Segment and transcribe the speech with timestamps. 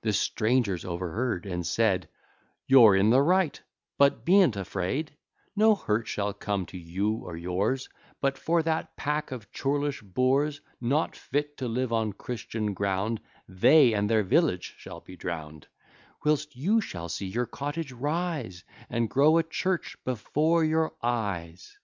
[0.00, 2.08] The strangers overheard, and said,
[2.66, 3.62] "You're in the right
[3.98, 5.16] but be'nt afraid:
[5.54, 7.88] No hurt shall come to you or yours:
[8.20, 13.92] But for that pack of churlish boors, Not fit to live on Christian ground, They
[13.92, 15.68] and their village shall be drown'd;
[16.24, 21.78] Whilst you shall see your cottage rise, And grow a church before your eyes."